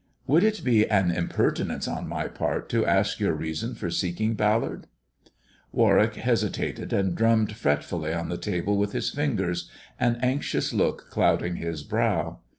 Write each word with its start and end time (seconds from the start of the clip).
Would 0.25 0.43
it 0.43 0.63
be 0.63 0.89
an 0.89 1.11
impertinence 1.11 1.87
on 1.87 2.07
my 2.07 2.27
part 2.27 2.69
to 2.69 2.83
ask 2.87 3.19
your 3.19 3.33
reason 3.35 3.75
for 3.75 3.91
seeking 3.91 4.33
Ballard 4.33 4.87
1" 5.69 5.69
Warwick 5.73 6.15
hesitated, 6.15 6.91
and 6.91 7.13
drummed 7.13 7.55
fretfully 7.55 8.11
on 8.11 8.27
the 8.29 8.37
table 8.39 8.77
with 8.79 8.93
his 8.93 9.11
fingers, 9.11 9.69
an 9.99 10.17
anxious 10.23 10.73
look 10.73 11.11
clouding 11.11 11.57
his 11.57 11.83
brow. 11.83 12.39